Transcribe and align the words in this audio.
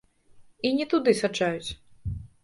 І 0.69 0.71
не 0.77 0.87
туды 0.93 1.13
саджаюць. 1.19 1.69